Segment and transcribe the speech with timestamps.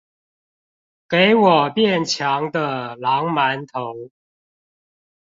[1.09, 4.09] 給我變強的狼鰻頭